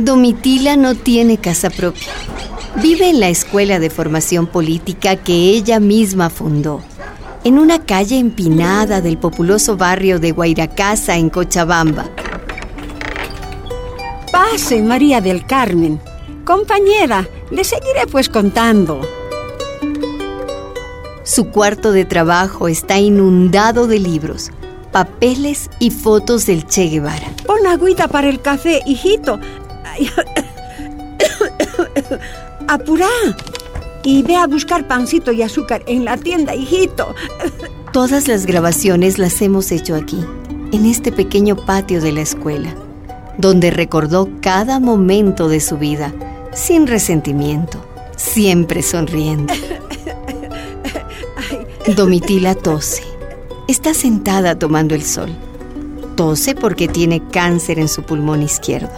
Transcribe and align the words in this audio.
Domitila 0.00 0.78
no 0.78 0.94
tiene 0.94 1.36
casa 1.36 1.68
propia. 1.68 2.08
Vive 2.76 3.10
en 3.10 3.20
la 3.20 3.28
escuela 3.28 3.78
de 3.78 3.90
formación 3.90 4.46
política 4.46 5.16
que 5.16 5.50
ella 5.50 5.78
misma 5.78 6.30
fundó, 6.30 6.80
en 7.44 7.58
una 7.58 7.84
calle 7.84 8.18
empinada 8.18 9.02
del 9.02 9.18
populoso 9.18 9.76
barrio 9.76 10.18
de 10.18 10.32
Guairacasa, 10.32 11.16
en 11.16 11.28
Cochabamba. 11.28 12.06
Pase, 14.32 14.80
María 14.80 15.20
del 15.20 15.44
Carmen. 15.44 16.00
Compañera, 16.46 17.28
le 17.50 17.62
seguiré 17.62 18.06
pues 18.10 18.30
contando. 18.30 19.02
Su 21.24 21.50
cuarto 21.50 21.92
de 21.92 22.06
trabajo 22.06 22.68
está 22.68 22.98
inundado 22.98 23.86
de 23.86 23.98
libros, 23.98 24.50
papeles 24.92 25.68
y 25.78 25.90
fotos 25.90 26.46
del 26.46 26.66
Che 26.66 26.84
Guevara. 26.84 27.34
Pon 27.44 27.66
agüita 27.66 28.08
para 28.08 28.30
el 28.30 28.40
café, 28.40 28.80
hijito. 28.86 29.38
Apurá. 32.68 33.08
Y 34.02 34.22
ve 34.22 34.36
a 34.36 34.46
buscar 34.46 34.88
pancito 34.88 35.32
y 35.32 35.42
azúcar 35.42 35.82
en 35.86 36.04
la 36.04 36.16
tienda, 36.16 36.54
hijito. 36.54 37.14
Todas 37.92 38.28
las 38.28 38.46
grabaciones 38.46 39.18
las 39.18 39.40
hemos 39.42 39.70
hecho 39.72 39.94
aquí, 39.94 40.24
en 40.72 40.86
este 40.86 41.12
pequeño 41.12 41.56
patio 41.56 42.00
de 42.00 42.12
la 42.12 42.22
escuela, 42.22 42.74
donde 43.36 43.70
recordó 43.70 44.28
cada 44.40 44.80
momento 44.80 45.48
de 45.48 45.60
su 45.60 45.76
vida, 45.76 46.14
sin 46.54 46.86
resentimiento, 46.86 47.84
siempre 48.16 48.82
sonriendo. 48.82 49.52
Domitila 51.96 52.54
tose. 52.54 53.02
Está 53.66 53.94
sentada 53.94 54.58
tomando 54.58 54.94
el 54.94 55.02
sol. 55.02 55.30
Tose 56.16 56.54
porque 56.54 56.86
tiene 56.86 57.22
cáncer 57.30 57.78
en 57.78 57.88
su 57.88 58.02
pulmón 58.02 58.42
izquierdo. 58.42 58.90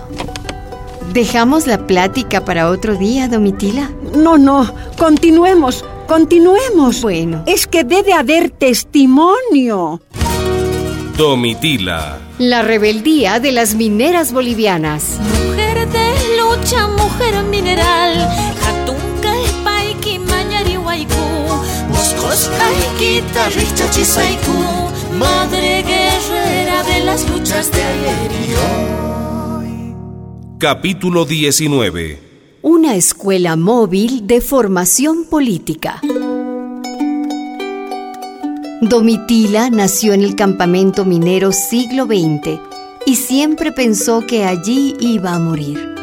¿Dejamos 1.12 1.66
la 1.66 1.86
plática 1.86 2.42
para 2.42 2.70
otro 2.70 2.94
día, 2.96 3.28
Domitila? 3.28 3.90
No, 4.16 4.38
no, 4.38 4.74
continuemos, 4.96 5.84
continuemos. 6.08 7.02
Bueno. 7.02 7.42
Es 7.46 7.66
que 7.66 7.84
debe 7.84 8.14
haber 8.14 8.48
testimonio. 8.48 10.00
Domitila. 11.18 12.18
La 12.38 12.62
rebeldía 12.62 13.40
de 13.40 13.52
las 13.52 13.74
mineras 13.74 14.32
bolivianas. 14.32 15.18
Mujer 15.20 15.86
de 15.90 16.14
lucha, 16.40 16.88
mujer 16.88 17.44
mineral. 17.44 18.14
Katunka 18.58 19.38
espaiki 19.42 20.18
mañari 20.18 20.78
waiku. 20.78 21.14
Moscosca. 21.90 22.70
Madre 25.18 25.82
guerrera 25.82 26.82
de 26.84 27.04
las 27.04 27.28
luchas 27.28 27.70
de 27.70 27.82
ayer 27.82 28.32
y 28.48 28.52
hoy. 28.54 29.11
Capítulo 30.62 31.24
19. 31.24 32.20
Una 32.62 32.94
escuela 32.94 33.56
móvil 33.56 34.28
de 34.28 34.40
formación 34.40 35.24
política. 35.24 36.00
Domitila 38.80 39.70
nació 39.70 40.12
en 40.12 40.20
el 40.20 40.36
campamento 40.36 41.04
minero 41.04 41.50
siglo 41.50 42.04
XX 42.04 42.60
y 43.06 43.16
siempre 43.16 43.72
pensó 43.72 44.24
que 44.24 44.44
allí 44.44 44.94
iba 45.00 45.34
a 45.34 45.40
morir. 45.40 45.96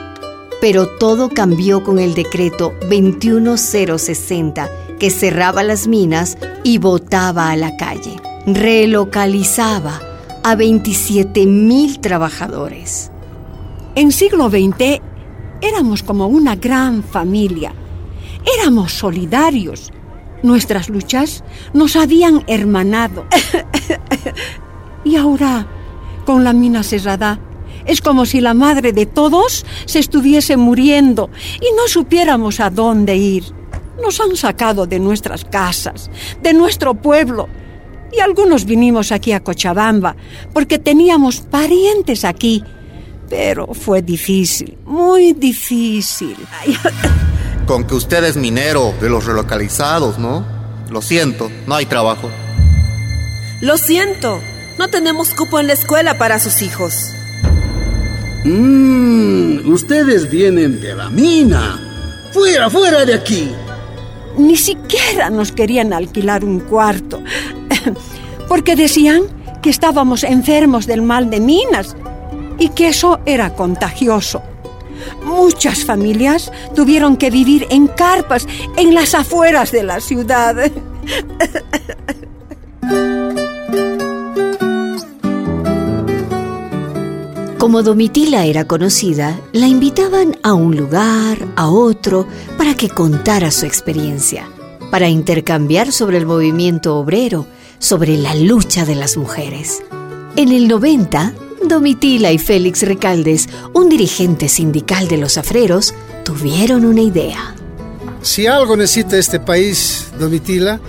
Pero 0.59 0.89
todo 0.97 1.29
cambió 1.29 1.81
con 1.81 1.97
el 1.97 2.13
decreto 2.13 2.73
21060 2.89 4.69
que 4.99 5.09
cerraba 5.09 5.63
las 5.63 5.87
minas 5.87 6.37
y 6.65 6.79
botaba 6.79 7.49
a 7.49 7.55
la 7.55 7.77
calle. 7.77 8.17
Relocalizaba 8.45 10.01
a 10.43 10.55
27 10.55 11.45
mil 11.45 12.01
trabajadores. 12.01 13.09
En 13.95 14.11
siglo 14.11 14.49
XX 14.49 15.01
éramos 15.61 16.03
como 16.03 16.27
una 16.27 16.55
gran 16.55 17.03
familia. 17.03 17.73
Éramos 18.59 18.93
solidarios. 18.93 19.91
Nuestras 20.43 20.89
luchas 20.89 21.43
nos 21.73 21.95
habían 21.95 22.43
hermanado. 22.47 23.25
y 25.03 25.15
ahora, 25.15 25.67
con 26.25 26.43
la 26.43 26.53
mina 26.53 26.83
cerrada, 26.83 27.39
es 27.85 28.01
como 28.01 28.25
si 28.25 28.39
la 28.39 28.53
madre 28.53 28.93
de 28.93 29.07
todos 29.07 29.65
se 29.85 29.99
estuviese 29.99 30.55
muriendo 30.55 31.29
y 31.55 31.75
no 31.75 31.87
supiéramos 31.87 32.59
a 32.59 32.69
dónde 32.69 33.17
ir. 33.17 33.43
Nos 34.01 34.19
han 34.21 34.35
sacado 34.37 34.85
de 34.85 34.99
nuestras 34.99 35.43
casas, 35.43 36.09
de 36.41 36.53
nuestro 36.53 36.93
pueblo. 36.93 37.49
Y 38.11 38.21
algunos 38.21 38.65
vinimos 38.65 39.11
aquí 39.11 39.33
a 39.33 39.43
Cochabamba 39.43 40.15
porque 40.53 40.77
teníamos 40.79 41.41
parientes 41.41 42.23
aquí. 42.23 42.63
Pero 43.29 43.67
fue 43.73 44.01
difícil, 44.01 44.77
muy 44.85 45.33
difícil. 45.33 46.35
Con 47.67 47.85
que 47.85 47.93
usted 47.93 48.23
es 48.23 48.35
minero 48.35 48.93
de 48.99 49.09
los 49.09 49.25
relocalizados, 49.25 50.17
¿no? 50.17 50.43
Lo 50.89 51.01
siento, 51.01 51.51
no 51.67 51.75
hay 51.75 51.85
trabajo. 51.85 52.29
Lo 53.61 53.77
siento, 53.77 54.39
no 54.79 54.87
tenemos 54.87 55.33
cupo 55.35 55.59
en 55.59 55.67
la 55.67 55.73
escuela 55.73 56.17
para 56.17 56.39
sus 56.39 56.63
hijos. 56.63 56.93
Mmm, 58.45 59.71
ustedes 59.71 60.29
vienen 60.29 60.81
de 60.81 60.95
la 60.95 61.09
mina. 61.09 61.79
Fuera, 62.31 62.69
fuera 62.69 63.05
de 63.05 63.13
aquí. 63.13 63.51
Ni 64.37 64.55
siquiera 64.55 65.29
nos 65.29 65.51
querían 65.51 65.93
alquilar 65.93 66.45
un 66.45 66.61
cuarto, 66.61 67.21
porque 68.47 68.75
decían 68.75 69.23
que 69.61 69.69
estábamos 69.69 70.23
enfermos 70.23 70.87
del 70.87 71.01
mal 71.01 71.29
de 71.29 71.39
minas 71.39 71.95
y 72.59 72.69
que 72.69 72.89
eso 72.89 73.19
era 73.25 73.55
contagioso. 73.55 74.43
Muchas 75.23 75.85
familias 75.85 76.51
tuvieron 76.75 77.17
que 77.17 77.31
vivir 77.31 77.65
en 77.69 77.87
carpas 77.87 78.47
en 78.77 78.93
las 78.93 79.15
afueras 79.15 79.71
de 79.71 79.83
la 79.83 79.99
ciudad. 80.01 80.55
Como 87.57 87.83
Domitila 87.83 88.45
era 88.45 88.65
conocida, 88.65 89.39
la 89.51 89.67
invitaban 89.67 90.37
a 90.43 90.53
un 90.53 90.77
lugar, 90.77 91.37
a 91.55 91.69
otro, 91.69 92.25
para 92.57 92.73
que 92.73 92.89
contara 92.89 93.51
su 93.51 93.65
experiencia, 93.65 94.47
para 94.89 95.09
intercambiar 95.09 95.91
sobre 95.91 96.17
el 96.17 96.25
movimiento 96.25 96.97
obrero, 96.97 97.45
sobre 97.77 98.17
la 98.17 98.33
lucha 98.33 98.85
de 98.85 98.95
las 98.95 99.17
mujeres. 99.17 99.83
En 100.35 100.53
el 100.53 100.67
90, 100.67 101.33
Domitila 101.67 102.31
y 102.31 102.37
Félix 102.37 102.83
Recaldes, 102.83 103.49
un 103.73 103.89
dirigente 103.89 104.47
sindical 104.49 105.07
de 105.07 105.17
los 105.17 105.37
afreros, 105.37 105.93
tuvieron 106.23 106.85
una 106.85 107.01
idea. 107.01 107.55
Si 108.21 108.47
algo 108.47 108.75
necesita 108.75 109.17
este 109.17 109.39
país, 109.39 110.07
Domitila, 110.19 110.79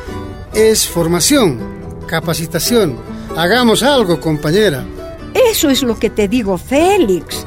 es 0.53 0.87
formación, 0.87 1.61
capacitación. 2.07 2.97
Hagamos 3.37 3.83
algo, 3.83 4.21
compañera. 4.21 4.85
Eso 5.35 5.71
es 5.71 5.83
lo 5.83 5.99
que 5.99 6.11
te 6.11 6.29
digo, 6.29 6.59
Félix. 6.59 7.47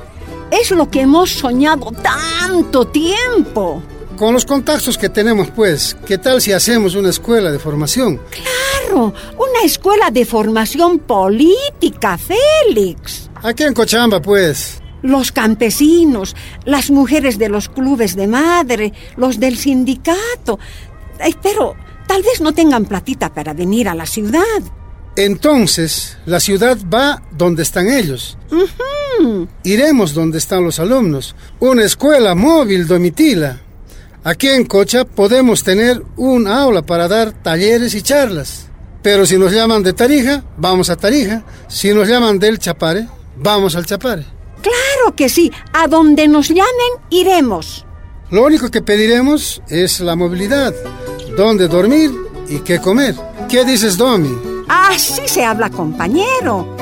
Es 0.51 0.71
lo 0.71 0.89
que 0.89 1.01
hemos 1.01 1.31
soñado 1.31 1.91
tanto 1.91 2.85
tiempo. 2.87 3.83
Con 4.17 4.33
los 4.33 4.45
contactos 4.45 4.97
que 4.97 5.09
tenemos, 5.09 5.49
pues, 5.49 5.97
¿qué 6.05 6.17
tal 6.17 6.41
si 6.41 6.51
hacemos 6.51 6.95
una 6.95 7.09
escuela 7.09 7.51
de 7.51 7.59
formación? 7.59 8.21
Claro, 8.29 8.52
una 8.91 9.61
escuela 9.63 10.11
de 10.11 10.25
formación 10.25 10.99
política, 10.99 12.17
Félix. 12.17 13.29
Aquí 13.41 13.63
en 13.63 13.73
Cochabamba, 13.73 14.21
pues. 14.21 14.81
Los 15.01 15.31
campesinos, 15.31 16.35
las 16.65 16.89
mujeres 16.89 17.37
de 17.37 17.49
los 17.49 17.69
clubes 17.69 18.15
de 18.15 18.27
madre, 18.27 18.93
los 19.17 19.39
del 19.39 19.57
sindicato. 19.57 20.59
Pero 21.41 21.75
tal 22.07 22.23
vez 22.23 22.41
no 22.41 22.53
tengan 22.53 22.85
platita 22.85 23.33
para 23.33 23.53
venir 23.53 23.89
a 23.89 23.95
la 23.95 24.05
ciudad. 24.05 24.43
Entonces, 25.15 26.17
la 26.25 26.39
ciudad 26.39 26.77
va 26.91 27.21
donde 27.31 27.63
están 27.63 27.89
ellos. 27.89 28.37
Iremos 29.63 30.13
donde 30.13 30.37
están 30.37 30.63
los 30.63 30.79
alumnos. 30.79 31.35
Una 31.59 31.83
escuela 31.83 32.33
móvil, 32.33 32.87
Domitila. 32.87 33.59
Aquí 34.23 34.47
en 34.47 34.65
Cocha 34.65 35.03
podemos 35.03 35.63
tener 35.63 36.01
un 36.15 36.47
aula 36.47 36.81
para 36.81 37.09
dar 37.09 37.31
talleres 37.31 37.93
y 37.93 38.01
charlas. 38.01 38.69
Pero 39.03 39.25
si 39.25 39.37
nos 39.37 39.51
llaman 39.51 39.83
de 39.83 39.91
Tarija, 39.91 40.43
vamos 40.57 40.89
a 40.89 40.95
Tarija. 40.95 41.43
Si 41.67 41.93
nos 41.93 42.07
llaman 42.07 42.39
del 42.39 42.57
Chapare, 42.57 43.05
vamos 43.35 43.75
al 43.75 43.85
Chapare. 43.85 44.25
Claro 44.61 45.15
que 45.15 45.27
sí. 45.27 45.51
A 45.73 45.87
donde 45.87 46.27
nos 46.29 46.47
llamen, 46.47 46.93
iremos. 47.09 47.85
Lo 48.31 48.45
único 48.45 48.71
que 48.71 48.81
pediremos 48.81 49.61
es 49.67 49.99
la 49.99 50.15
movilidad, 50.15 50.73
dónde 51.37 51.67
dormir 51.67 52.11
y 52.47 52.59
qué 52.59 52.79
comer. 52.79 53.13
¿Qué 53.49 53.65
dices, 53.65 53.97
Domi? 53.97 54.33
Así 54.69 55.27
se 55.27 55.43
habla, 55.43 55.69
compañero. 55.69 56.75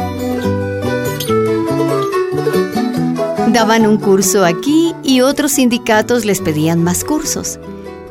Daban 3.48 3.86
un 3.86 3.98
curso 3.98 4.46
aquí 4.46 4.94
y 5.04 5.22
otros 5.22 5.54
sindicatos 5.54 6.24
les 6.24 6.40
pedían 6.40 6.84
más 6.84 7.04
cursos. 7.04 7.60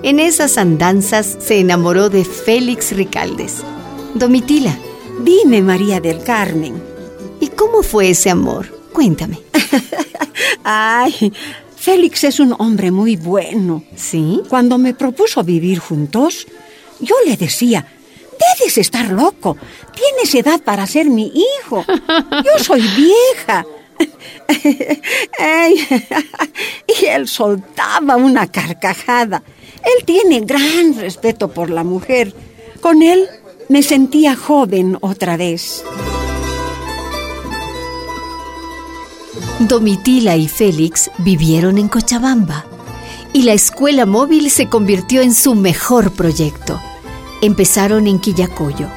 En 0.02 0.18
esas 0.18 0.58
andanzas 0.58 1.38
se 1.40 1.60
enamoró 1.60 2.10
de 2.10 2.24
Félix 2.24 2.92
Ricaldes. 2.92 3.62
Domitila, 4.14 4.76
Dime, 5.22 5.62
María 5.62 6.00
del 6.00 6.22
Carmen. 6.22 6.82
¿y 7.40 7.48
cómo 7.48 7.82
fue 7.82 8.10
ese 8.10 8.30
amor? 8.30 8.66
Cuéntame. 8.92 9.40
Ay, 10.64 11.32
Félix 11.76 12.24
es 12.24 12.40
un 12.40 12.54
hombre 12.58 12.90
muy 12.90 13.16
bueno. 13.16 13.82
¿Sí? 13.96 14.42
Cuando 14.48 14.78
me 14.78 14.94
propuso 14.94 15.42
vivir 15.42 15.78
juntos, 15.78 16.46
yo 17.00 17.14
le 17.26 17.36
decía, 17.36 17.86
debes 18.58 18.78
estar 18.78 19.10
loco. 19.10 19.56
Tienes 19.94 20.34
edad 20.34 20.60
para 20.62 20.86
ser 20.86 21.08
mi 21.10 21.32
hijo. 21.34 21.84
Yo 21.88 22.64
soy 22.64 22.82
vieja. 22.96 23.64
Y 27.00 27.06
él 27.06 27.28
soltaba 27.28 28.16
una 28.16 28.46
carcajada. 28.46 29.42
Él 29.84 30.04
tiene 30.04 30.40
gran 30.40 30.98
respeto 30.98 31.48
por 31.48 31.70
la 31.70 31.84
mujer. 31.84 32.34
Con 32.80 33.02
él 33.02 33.28
me 33.70 33.84
sentía 33.84 34.34
joven 34.34 34.98
otra 35.00 35.36
vez. 35.36 35.84
Domitila 39.60 40.36
y 40.36 40.48
Félix 40.48 41.08
vivieron 41.18 41.78
en 41.78 41.86
Cochabamba 41.86 42.64
y 43.32 43.44
la 43.44 43.52
escuela 43.52 44.06
móvil 44.06 44.50
se 44.50 44.66
convirtió 44.66 45.22
en 45.22 45.32
su 45.32 45.54
mejor 45.54 46.10
proyecto. 46.10 46.80
Empezaron 47.42 48.08
en 48.08 48.18
Quillacoyo. 48.18 48.88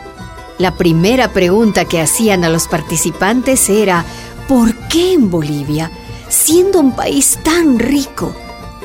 La 0.58 0.76
primera 0.76 1.32
pregunta 1.32 1.86
que 1.86 2.02
hacían 2.02 2.44
a 2.44 2.50
los 2.50 2.68
participantes 2.68 3.70
era 3.70 4.04
¿por 4.48 4.74
qué 4.88 5.14
en 5.14 5.30
Bolivia, 5.30 5.92
siendo 6.30 6.80
un 6.80 6.96
país 6.96 7.38
tan 7.44 7.78
rico, 7.78 8.34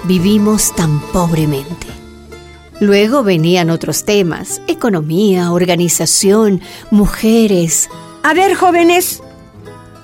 vivimos 0.04 0.74
tan 0.76 1.00
pobremente? 1.12 1.97
Luego 2.80 3.24
venían 3.24 3.70
otros 3.70 4.04
temas, 4.04 4.62
economía, 4.68 5.50
organización, 5.50 6.60
mujeres. 6.92 7.90
A 8.22 8.34
ver, 8.34 8.54
jóvenes, 8.54 9.20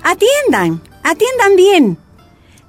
atiendan, 0.03 0.81
atiendan 1.01 1.55
bien. 1.55 1.97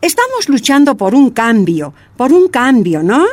Estamos 0.01 0.49
luchando 0.49 0.97
por 0.97 1.15
un 1.15 1.31
cambio, 1.31 1.93
por 2.17 2.33
un 2.33 2.47
cambio, 2.47 3.03
¿no? 3.03 3.27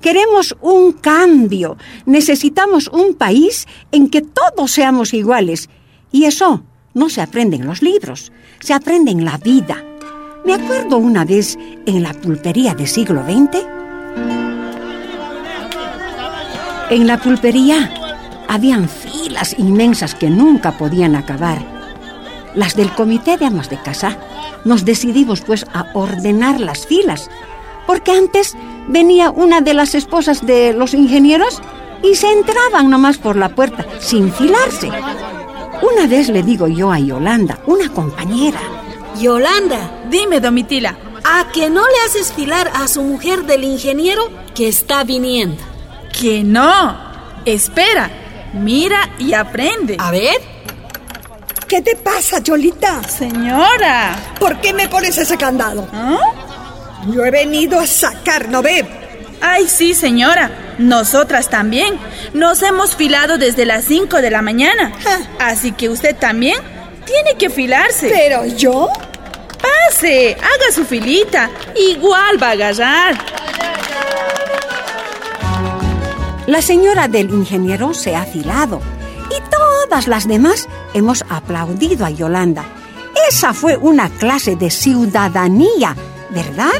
Queremos 0.00 0.56
un 0.60 0.92
cambio. 0.92 1.76
Necesitamos 2.04 2.88
un 2.88 3.14
país 3.14 3.68
en 3.92 4.10
que 4.10 4.22
todos 4.22 4.72
seamos 4.72 5.14
iguales. 5.14 5.68
Y 6.10 6.24
eso 6.24 6.64
no 6.94 7.08
se 7.10 7.20
aprende 7.20 7.56
en 7.56 7.66
los 7.66 7.80
libros, 7.80 8.32
se 8.58 8.74
aprende 8.74 9.12
en 9.12 9.24
la 9.24 9.38
vida. 9.38 9.84
Me 10.44 10.54
acuerdo 10.54 10.98
una 10.98 11.24
vez 11.24 11.56
en 11.86 12.02
la 12.02 12.12
pulpería 12.12 12.74
del 12.74 12.88
siglo 12.88 13.22
XX. 13.22 13.81
En 16.92 17.06
la 17.06 17.16
pulpería 17.16 17.90
habían 18.48 18.86
filas 18.86 19.54
inmensas 19.58 20.14
que 20.14 20.28
nunca 20.28 20.72
podían 20.72 21.16
acabar. 21.16 21.64
Las 22.54 22.76
del 22.76 22.92
comité 22.92 23.38
de 23.38 23.46
amas 23.46 23.70
de 23.70 23.80
casa 23.80 24.18
nos 24.66 24.84
decidimos 24.84 25.40
pues 25.40 25.64
a 25.72 25.86
ordenar 25.94 26.60
las 26.60 26.86
filas, 26.86 27.30
porque 27.86 28.12
antes 28.12 28.54
venía 28.88 29.30
una 29.30 29.62
de 29.62 29.72
las 29.72 29.94
esposas 29.94 30.44
de 30.44 30.74
los 30.74 30.92
ingenieros 30.92 31.62
y 32.02 32.14
se 32.16 32.30
entraban 32.30 32.90
nomás 32.90 33.16
por 33.16 33.36
la 33.36 33.48
puerta 33.48 33.86
sin 33.98 34.30
filarse. 34.30 34.90
Una 35.80 36.06
vez 36.06 36.28
le 36.28 36.42
digo 36.42 36.68
yo 36.68 36.92
a 36.92 36.98
Yolanda, 36.98 37.58
una 37.64 37.88
compañera, 37.88 38.60
Yolanda, 39.18 40.02
Dime, 40.10 40.40
Domitila. 40.40 40.94
¿a 41.24 41.50
que 41.52 41.70
no 41.70 41.86
le 41.86 41.96
haces 42.04 42.34
filar 42.34 42.70
a 42.74 42.86
su 42.86 43.02
mujer 43.02 43.46
del 43.46 43.64
ingeniero 43.64 44.28
que 44.54 44.68
está 44.68 45.04
viniendo? 45.04 45.71
Que 46.12 46.42
no. 46.44 46.96
Espera. 47.44 48.10
Mira 48.52 49.10
y 49.18 49.32
aprende. 49.34 49.96
A 49.98 50.10
ver. 50.10 50.36
¿Qué 51.68 51.80
te 51.80 51.96
pasa, 51.96 52.42
Cholita? 52.42 53.02
Señora. 53.08 54.14
¿Por 54.38 54.60
qué 54.60 54.74
me 54.74 54.88
pones 54.88 55.16
ese 55.16 55.38
candado? 55.38 55.88
¿Ah? 55.92 56.20
Yo 57.08 57.24
he 57.24 57.30
venido 57.30 57.80
a 57.80 57.86
sacar, 57.86 58.48
¿no 58.48 58.62
ve? 58.62 58.86
Ay, 59.40 59.68
sí, 59.68 59.94
señora. 59.94 60.50
Nosotras 60.78 61.48
también. 61.48 61.98
Nos 62.34 62.62
hemos 62.62 62.94
filado 62.94 63.38
desde 63.38 63.64
las 63.64 63.84
5 63.84 64.20
de 64.20 64.30
la 64.30 64.42
mañana. 64.42 64.92
Así 65.40 65.72
que 65.72 65.88
usted 65.88 66.14
también 66.14 66.58
tiene 67.06 67.36
que 67.38 67.50
filarse. 67.50 68.08
Pero 68.08 68.44
yo, 68.46 68.88
Pase, 69.62 70.36
haga 70.36 70.72
su 70.74 70.84
filita. 70.84 71.50
Igual 71.76 72.42
va 72.42 72.48
a 72.48 72.52
agarrar. 72.52 73.14
La 76.52 76.60
señora 76.60 77.08
del 77.08 77.30
ingeniero 77.30 77.94
se 77.94 78.14
ha 78.14 78.22
afilado 78.22 78.82
y 79.30 79.40
todas 79.50 80.06
las 80.06 80.28
demás 80.28 80.68
hemos 80.92 81.24
aplaudido 81.30 82.04
a 82.04 82.10
Yolanda. 82.10 82.66
Esa 83.26 83.54
fue 83.54 83.78
una 83.78 84.10
clase 84.10 84.54
de 84.54 84.70
ciudadanía, 84.70 85.96
¿verdad? 86.28 86.74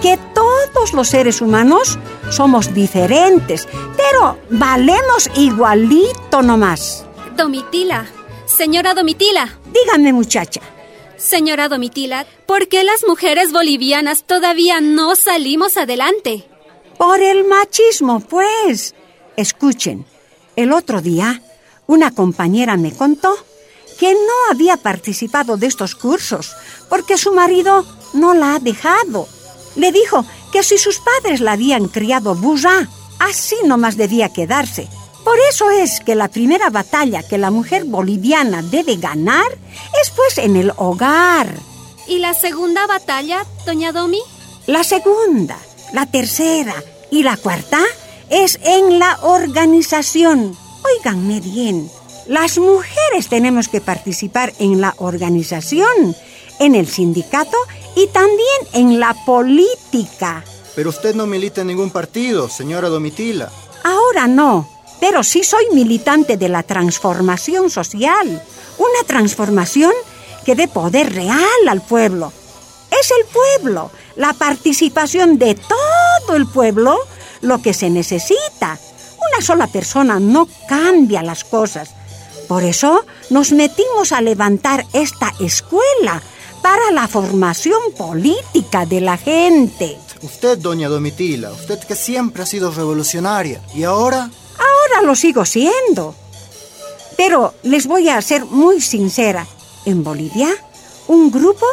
Que 0.00 0.18
todos 0.34 0.94
los 0.94 1.08
seres 1.08 1.42
humanos 1.42 1.98
somos 2.30 2.72
diferentes, 2.72 3.68
pero 3.94 4.38
valemos 4.48 5.30
igualito 5.36 6.40
nomás. 6.40 7.04
Domitila, 7.36 8.06
señora 8.46 8.94
Domitila, 8.94 9.58
Dígame, 9.70 10.14
muchacha, 10.14 10.62
señora 11.18 11.68
Domitila, 11.68 12.24
¿por 12.46 12.68
qué 12.68 12.84
las 12.84 13.04
mujeres 13.06 13.52
bolivianas 13.52 14.24
todavía 14.24 14.80
no 14.80 15.14
salimos 15.14 15.76
adelante? 15.76 16.48
Por 16.98 17.20
el 17.22 17.46
machismo, 17.46 18.20
pues. 18.20 18.94
Escuchen, 19.36 20.06
el 20.56 20.72
otro 20.72 21.00
día 21.00 21.42
una 21.86 22.10
compañera 22.12 22.76
me 22.76 22.92
contó 22.92 23.34
que 23.98 24.14
no 24.14 24.50
había 24.50 24.76
participado 24.76 25.56
de 25.56 25.66
estos 25.66 25.94
cursos 25.94 26.54
porque 26.88 27.18
su 27.18 27.32
marido 27.32 27.84
no 28.12 28.34
la 28.34 28.54
ha 28.54 28.58
dejado. 28.58 29.28
Le 29.76 29.92
dijo 29.92 30.24
que 30.52 30.62
si 30.62 30.78
sus 30.78 31.00
padres 31.00 31.40
la 31.40 31.52
habían 31.52 31.88
criado 31.88 32.34
burra, 32.34 32.88
así 33.18 33.56
nomás 33.64 33.96
debía 33.96 34.32
quedarse. 34.32 34.88
Por 35.24 35.38
eso 35.50 35.70
es 35.70 36.00
que 36.00 36.14
la 36.14 36.28
primera 36.28 36.70
batalla 36.70 37.22
que 37.22 37.38
la 37.38 37.50
mujer 37.50 37.84
boliviana 37.84 38.62
debe 38.62 38.96
ganar 38.96 39.50
es 40.02 40.10
pues 40.10 40.38
en 40.38 40.56
el 40.56 40.72
hogar. 40.76 41.54
¿Y 42.06 42.18
la 42.18 42.34
segunda 42.34 42.86
batalla, 42.86 43.46
doña 43.64 43.92
Domi? 43.92 44.20
La 44.66 44.84
segunda, 44.84 45.58
la 45.94 46.06
tercera 46.06 46.74
y 47.10 47.22
la 47.22 47.36
cuarta 47.36 47.80
es 48.28 48.58
en 48.64 48.98
la 48.98 49.16
organización. 49.22 50.56
Óiganme 50.98 51.40
bien, 51.40 51.88
las 52.26 52.58
mujeres 52.58 53.28
tenemos 53.30 53.68
que 53.68 53.80
participar 53.80 54.52
en 54.58 54.80
la 54.80 54.94
organización, 54.98 56.16
en 56.58 56.74
el 56.74 56.88
sindicato 56.88 57.56
y 57.94 58.08
también 58.08 58.60
en 58.72 58.98
la 58.98 59.14
política. 59.24 60.44
Pero 60.74 60.90
usted 60.90 61.14
no 61.14 61.26
milita 61.26 61.60
en 61.60 61.68
ningún 61.68 61.90
partido, 61.90 62.48
señora 62.48 62.88
Domitila. 62.88 63.52
Ahora 63.84 64.26
no, 64.26 64.68
pero 64.98 65.22
sí 65.22 65.44
soy 65.44 65.66
militante 65.72 66.36
de 66.36 66.48
la 66.48 66.64
transformación 66.64 67.70
social. 67.70 68.42
Una 68.78 69.06
transformación 69.06 69.92
que 70.44 70.56
dé 70.56 70.66
poder 70.66 71.14
real 71.14 71.68
al 71.68 71.82
pueblo. 71.82 72.32
Es 73.04 73.10
el 73.10 73.26
pueblo, 73.26 73.90
la 74.16 74.32
participación 74.32 75.36
de 75.36 75.54
todo 75.56 76.36
el 76.36 76.46
pueblo, 76.46 76.96
lo 77.42 77.60
que 77.60 77.74
se 77.74 77.90
necesita. 77.90 78.78
Una 79.30 79.44
sola 79.44 79.66
persona 79.66 80.18
no 80.18 80.48
cambia 80.66 81.22
las 81.22 81.44
cosas. 81.44 81.90
Por 82.48 82.64
eso 82.64 83.04
nos 83.28 83.52
metimos 83.52 84.12
a 84.12 84.22
levantar 84.22 84.86
esta 84.94 85.34
escuela 85.38 86.22
para 86.62 86.92
la 86.92 87.06
formación 87.06 87.78
política 87.94 88.86
de 88.86 89.02
la 89.02 89.18
gente. 89.18 89.98
Usted, 90.22 90.56
doña 90.56 90.88
Domitila, 90.88 91.52
usted 91.52 91.80
que 91.80 91.96
siempre 91.96 92.44
ha 92.44 92.46
sido 92.46 92.70
revolucionaria. 92.70 93.60
¿Y 93.74 93.84
ahora? 93.84 94.30
Ahora 94.56 95.06
lo 95.06 95.14
sigo 95.14 95.44
siendo. 95.44 96.14
Pero 97.18 97.52
les 97.64 97.86
voy 97.86 98.08
a 98.08 98.22
ser 98.22 98.46
muy 98.46 98.80
sincera. 98.80 99.46
En 99.84 100.02
Bolivia, 100.02 100.48
un 101.06 101.30
grupo 101.30 101.66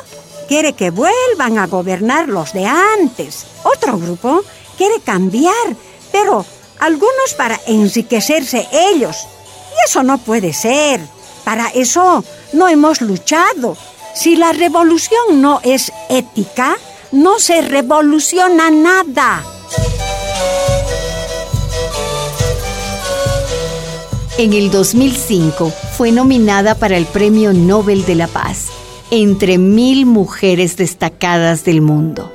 quiere 0.51 0.74
que 0.74 0.89
vuelvan 0.89 1.58
a 1.60 1.67
gobernar 1.67 2.27
los 2.27 2.51
de 2.51 2.65
antes. 2.65 3.46
Otro 3.63 3.98
grupo 3.98 4.41
quiere 4.77 5.00
cambiar, 5.00 5.53
pero 6.12 6.46
algunos 6.77 7.34
para 7.38 7.58
enriquecerse 7.67 8.67
ellos. 8.74 9.15
Y 9.72 9.89
eso 9.89 10.03
no 10.03 10.17
puede 10.17 10.51
ser. 10.51 11.00
Para 11.46 11.70
eso 11.70 12.25
no 12.51 12.67
hemos 12.67 13.00
luchado. 13.00 13.77
Si 14.13 14.36
la 14.36 14.51
revolución 14.51 15.41
no 15.41 15.62
es 15.63 15.89
ética, 16.10 16.75
no 17.13 17.39
se 17.39 17.62
revoluciona 17.62 18.70
nada. 18.72 19.46
En 24.38 24.51
el 24.51 24.70
2005 24.70 25.72
fue 25.98 26.12
nominada 26.12 26.75
para 26.75 26.98
el 26.98 27.05
Premio 27.05 27.53
Nobel 27.53 28.05
de 28.05 28.15
la 28.15 28.27
Paz, 28.27 28.67
entre 29.11 29.57
mil 29.57 30.05
mujeres 30.05 30.77
destacadas 30.77 31.63
del 31.65 31.81
mundo. 31.81 32.31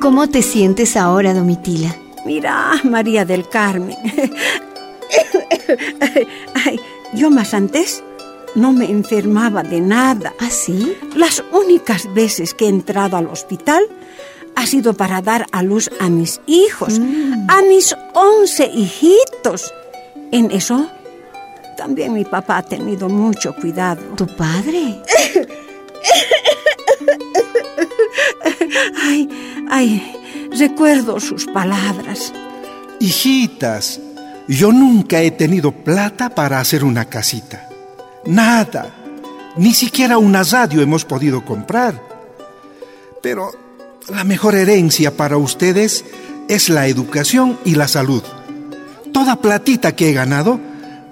¿Cómo 0.00 0.28
te 0.28 0.42
sientes 0.42 0.96
ahora, 0.96 1.32
Domitila? 1.34 1.94
Mira, 2.26 2.72
María 2.84 3.24
del 3.24 3.48
Carmen. 3.48 3.96
Ay, 6.66 6.78
yo 7.14 7.30
más 7.30 7.54
antes 7.54 8.02
no 8.54 8.72
me 8.72 8.90
enfermaba 8.90 9.62
de 9.62 9.80
nada. 9.80 10.34
¿Ah, 10.38 10.50
sí? 10.50 10.94
Las 11.16 11.42
únicas 11.52 12.12
veces 12.14 12.52
que 12.54 12.66
he 12.66 12.68
entrado 12.68 13.16
al 13.16 13.26
hospital 13.28 13.82
ha 14.56 14.66
sido 14.66 14.92
para 14.94 15.22
dar 15.22 15.46
a 15.52 15.62
luz 15.62 15.90
a 16.00 16.08
mis 16.10 16.40
hijos, 16.46 16.98
Mm. 17.00 17.46
a 17.50 17.62
mis 17.62 17.96
once 18.14 18.66
hijitos. 18.72 19.72
En 20.30 20.50
eso 20.50 20.86
también 21.74 22.12
mi 22.12 22.24
papá 22.24 22.58
ha 22.58 22.62
tenido 22.62 23.08
mucho 23.08 23.54
cuidado. 23.54 24.02
¿Tu 24.16 24.26
padre? 24.26 25.00
Ay, 29.02 29.28
ay, 29.70 30.48
recuerdo 30.58 31.20
sus 31.20 31.46
palabras. 31.46 32.32
Hijitas, 33.00 34.00
yo 34.48 34.72
nunca 34.72 35.20
he 35.20 35.30
tenido 35.30 35.72
plata 35.72 36.34
para 36.34 36.60
hacer 36.60 36.84
una 36.84 37.06
casita. 37.06 37.68
Nada. 38.26 38.94
Ni 39.56 39.72
siquiera 39.72 40.18
una 40.18 40.42
radio 40.42 40.82
hemos 40.82 41.04
podido 41.04 41.44
comprar. 41.44 42.00
Pero 43.22 43.50
la 44.08 44.24
mejor 44.24 44.54
herencia 44.54 45.16
para 45.16 45.36
ustedes 45.36 46.04
es 46.48 46.68
la 46.68 46.88
educación 46.88 47.58
y 47.64 47.74
la 47.74 47.88
salud. 47.88 48.22
Toda 49.12 49.36
platita 49.36 49.94
que 49.94 50.10
he 50.10 50.12
ganado 50.12 50.60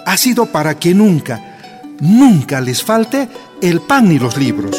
ha 0.06 0.16
sido 0.16 0.46
para 0.46 0.78
que 0.78 0.94
nunca, 0.94 1.58
nunca 2.00 2.60
les 2.60 2.82
falte 2.82 3.28
el 3.60 3.80
pan 3.80 4.08
ni 4.08 4.18
los 4.18 4.36
libros. 4.36 4.76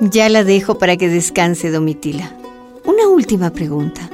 Ya 0.00 0.28
la 0.28 0.44
dejo 0.44 0.78
para 0.78 0.96
que 0.96 1.08
descanse, 1.08 1.70
Domitila. 1.70 2.32
Una 2.84 3.08
última 3.08 3.50
pregunta. 3.50 4.08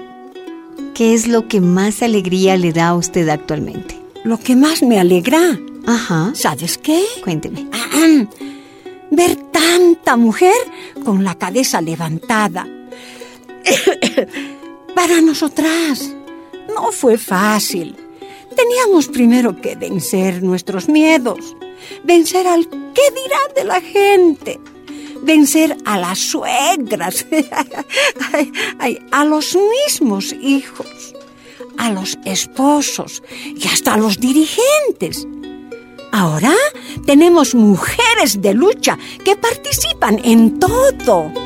¿Qué 0.95 1.15
es 1.15 1.29
lo 1.29 1.47
que 1.47 1.61
más 1.61 2.03
alegría 2.03 2.57
le 2.57 2.73
da 2.73 2.89
a 2.89 2.95
usted 2.95 3.29
actualmente? 3.29 4.01
Lo 4.25 4.39
que 4.39 4.57
más 4.57 4.83
me 4.83 4.99
alegra, 4.99 5.59
Ajá. 5.87 6.33
¿sabes 6.35 6.79
qué? 6.79 7.05
Cuénteme. 7.23 7.67
Ver 9.11 9.37
tanta 9.53 10.17
mujer 10.17 10.55
con 11.05 11.23
la 11.23 11.37
cabeza 11.37 11.81
levantada. 11.81 12.67
Para 14.95 15.21
nosotras 15.21 16.16
no 16.77 16.93
fue 16.93 17.17
fácil. 17.17 17.97
Teníamos 18.55 19.09
primero 19.09 19.61
que 19.61 19.77
vencer 19.77 20.43
nuestros 20.43 20.89
miedos, 20.89 21.57
vencer 22.05 22.47
al 22.47 22.69
qué 22.69 23.07
dirá 23.21 23.41
de 23.55 23.65
la 23.65 23.81
gente, 23.81 24.61
vencer 25.23 25.77
a 25.85 25.99
las 25.99 26.19
suegras, 26.19 27.27
a 29.11 29.25
los 29.25 29.57
mismos 29.87 30.33
hijos, 30.33 31.15
a 31.79 31.91
los 31.91 32.19
esposos 32.25 33.23
y 33.55 33.67
hasta 33.69 33.95
a 33.95 33.99
los 33.99 34.19
dirigentes. 34.19 35.27
Ahora 36.13 36.55
tenemos 37.05 37.55
mujeres 37.55 38.41
de 38.41 38.55
lucha 38.55 38.99
que 39.25 39.37
participan 39.37 40.19
en 40.25 40.59
todo. 40.59 41.46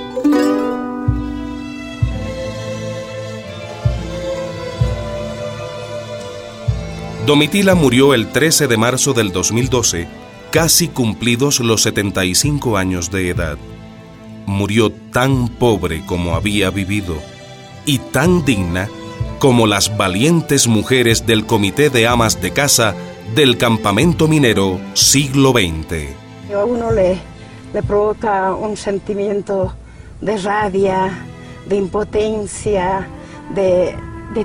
Domitila 7.26 7.74
murió 7.74 8.14
el 8.14 8.28
13 8.28 8.66
de 8.66 8.76
marzo 8.78 9.12
del 9.12 9.30
2012, 9.30 10.08
casi 10.50 10.88
cumplidos 10.88 11.60
los 11.60 11.82
75 11.82 12.78
años 12.78 13.10
de 13.10 13.28
edad. 13.28 13.58
Murió 14.46 14.90
tan 14.90 15.48
pobre 15.48 16.02
como 16.06 16.34
había 16.34 16.70
vivido 16.70 17.16
y 17.84 17.98
tan 17.98 18.44
digna 18.44 18.88
como 19.38 19.66
las 19.66 19.96
valientes 19.96 20.66
mujeres 20.66 21.26
del 21.26 21.44
Comité 21.44 21.90
de 21.90 22.06
Amas 22.08 22.40
de 22.40 22.52
Casa 22.52 22.94
del 23.34 23.58
Campamento 23.58 24.26
Minero 24.26 24.80
Siglo 24.94 25.52
XX. 25.52 26.54
A 26.54 26.64
uno 26.64 26.90
le, 26.90 27.18
provoca 27.86 28.54
un 28.54 28.76
sentimiento 28.76 29.74
de 30.22 30.36
rabia, 30.38 31.26
de 31.66 31.76
impotencia, 31.76 33.06
de 33.54 33.94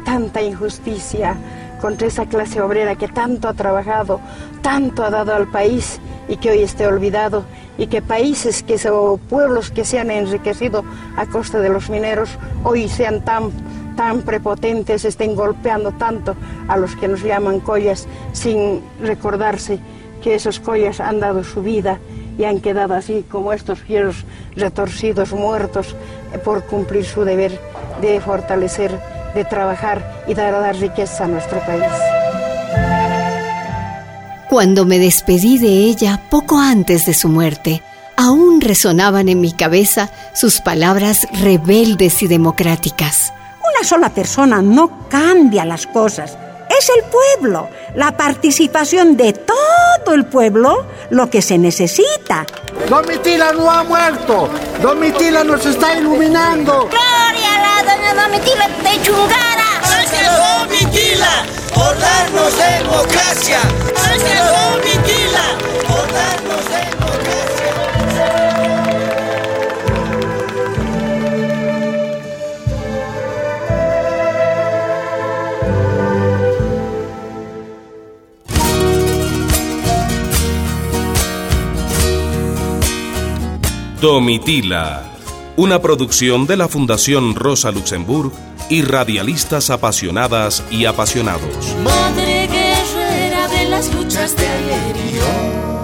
tanta 0.04 0.42
injusticia 0.44 1.38
contra 1.86 2.08
esa 2.08 2.26
clase 2.26 2.60
obrera 2.62 2.96
que 2.96 3.08
tanto 3.08 3.48
ha 3.48 3.54
trabajado, 3.54 4.20
tanto 4.64 5.04
ha 5.04 5.12
dado 5.12 5.36
al 5.36 5.46
país 5.46 6.00
y 6.28 6.38
que 6.38 6.50
hoy 6.50 6.64
esté 6.64 6.88
olvidado 6.88 7.44
y 7.78 7.86
que 7.86 8.02
países 8.02 8.64
que 8.64 8.80
se- 8.80 8.90
o 8.90 9.18
pueblos 9.18 9.70
que 9.70 9.86
se 9.86 10.00
han 10.00 10.10
enriquecido 10.10 10.84
a 11.16 11.28
costa 11.28 11.60
de 11.60 11.70
los 11.70 11.92
mineros 11.92 12.30
hoy 12.64 12.90
sean 12.90 13.24
tan 13.24 13.52
tan 13.96 14.24
prepotentes, 14.24 15.06
estén 15.06 15.36
golpeando 15.36 15.92
tanto 15.92 16.36
a 16.68 16.76
los 16.76 16.96
que 16.96 17.08
nos 17.08 17.22
llaman 17.22 17.60
collas 17.60 18.08
sin 18.34 18.82
recordarse 19.00 19.78
que 20.24 20.34
esos 20.34 20.60
collas 20.60 21.00
han 21.00 21.20
dado 21.20 21.44
su 21.44 21.62
vida 21.62 22.00
y 22.40 22.46
han 22.46 22.62
quedado 22.62 22.96
así 22.96 23.24
como 23.32 23.54
estos 23.54 23.78
fieros 23.80 24.26
retorcidos, 24.56 25.32
muertos, 25.34 25.96
eh, 26.34 26.40
por 26.40 26.64
cumplir 26.64 27.06
su 27.06 27.24
deber 27.24 27.58
de 28.02 28.20
fortalecer, 28.20 28.92
de 29.36 29.46
trabajar 29.46 30.24
y 30.28 30.34
dar 30.34 30.56
a 30.56 30.60
dar 30.60 30.76
riqueza 30.78 31.26
a 31.26 31.28
nuestro 31.28 31.60
país. 31.60 31.92
Cuando 34.50 34.86
me 34.86 34.98
despedí 35.00 35.58
de 35.58 35.68
ella 35.68 36.22
poco 36.30 36.58
antes 36.58 37.06
de 37.06 37.14
su 37.14 37.28
muerte, 37.28 37.84
aún 38.16 38.62
resonaban 38.62 39.28
en 39.28 39.42
mi 39.42 39.52
cabeza 39.52 40.10
sus 40.34 40.62
palabras 40.62 41.28
rebeldes 41.42 42.24
y 42.24 42.28
democráticas. 42.28 43.34
Una 43.60 43.88
sola 43.88 44.10
persona 44.10 44.62
no 44.62 45.08
cambia 45.10 45.66
las 45.66 45.86
cosas. 45.88 46.38
Es 46.70 46.90
el 46.90 47.04
pueblo, 47.10 47.70
la 47.96 48.16
participación 48.16 49.18
de 49.18 49.34
todo 49.34 50.14
el 50.14 50.26
pueblo, 50.26 50.86
lo 51.10 51.30
que 51.30 51.42
se 51.42 51.58
necesita. 51.58 52.46
Domitila 52.90 53.52
no 53.52 53.70
ha 53.70 53.84
muerto. 53.84 54.50
Domitila 54.82 55.44
nos 55.44 55.66
está 55.66 55.98
iluminando. 55.98 56.90
¡Gloria 56.90 57.55
doña 57.84 58.14
Domitila 58.14 58.68
de 58.68 59.02
Chungara! 59.04 59.70
¡Gracias, 59.82 60.38
Domitila, 60.38 61.46
por 61.74 62.00
darnos 62.00 62.58
democracia! 62.58 63.60
¡Gracias, 63.94 64.52
Domitila, 64.52 65.46
por 65.88 66.14
darnos 66.14 66.66
democracia! 66.70 67.74
Domitila, 84.02 85.15
una 85.58 85.82
producción 85.82 86.48
de 86.48 86.58
la 86.58 86.68
Fundación 86.68 87.36
Rosa 87.36 87.72
Luxemburg 87.72 88.32
y 88.70 88.82
radialistas 88.82 89.70
apasionadas 89.70 90.64
y 90.70 90.86
apasionados. 90.86 91.76
Madre 91.84 92.48
guerrera 92.48 93.48
de 93.48 93.66
las 93.70 93.94
luchas 93.94 94.36
de 94.36 94.48
ayer. 94.48 95.75